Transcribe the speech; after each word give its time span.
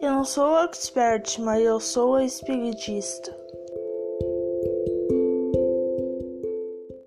Eu 0.00 0.12
não 0.12 0.24
sou 0.24 0.64
expert, 0.64 1.38
mas 1.40 1.62
eu 1.62 1.78
sou 1.78 2.18
espiritista. 2.18 3.36